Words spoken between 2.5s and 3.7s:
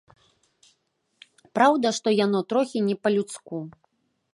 трохі не па-людску.